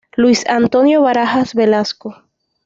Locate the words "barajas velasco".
1.03-2.15